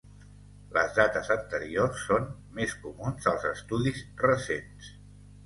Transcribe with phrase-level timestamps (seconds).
[0.77, 2.25] Les dates anteriors són
[2.61, 4.91] més comuns als estudis recents.